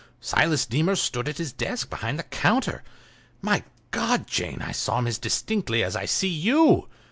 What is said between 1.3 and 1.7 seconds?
his